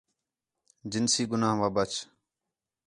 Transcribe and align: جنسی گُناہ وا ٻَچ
جنسی 0.91 1.23
گُناہ 1.31 1.57
وا 1.59 1.67
ٻَچ 1.75 1.93